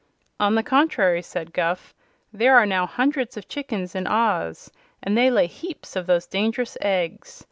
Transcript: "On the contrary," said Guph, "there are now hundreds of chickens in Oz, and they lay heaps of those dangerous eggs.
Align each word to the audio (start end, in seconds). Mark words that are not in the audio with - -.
"On 0.39 0.55
the 0.55 0.63
contrary," 0.63 1.21
said 1.21 1.53
Guph, 1.53 1.93
"there 2.33 2.55
are 2.57 2.65
now 2.65 2.87
hundreds 2.87 3.37
of 3.37 3.47
chickens 3.47 3.93
in 3.93 4.07
Oz, 4.07 4.71
and 5.03 5.15
they 5.15 5.29
lay 5.29 5.45
heaps 5.45 5.95
of 5.95 6.07
those 6.07 6.25
dangerous 6.25 6.75
eggs. 6.81 7.39